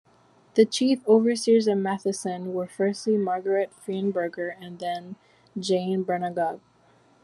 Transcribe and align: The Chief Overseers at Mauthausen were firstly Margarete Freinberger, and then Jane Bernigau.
The 0.55 0.65
Chief 0.65 1.07
Overseers 1.07 1.67
at 1.67 1.77
Mauthausen 1.77 2.53
were 2.53 2.65
firstly 2.65 3.17
Margarete 3.17 3.71
Freinberger, 3.71 4.55
and 4.59 4.79
then 4.79 5.15
Jane 5.59 6.03
Bernigau. 6.03 6.59